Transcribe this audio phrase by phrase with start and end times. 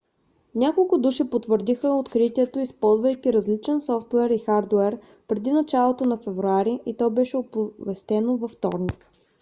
[0.55, 7.09] няколко души потвърдиха откритието използвайки различен софтуер и хардуер преди началото на февруари и то
[7.09, 9.09] беше оповестено във вторник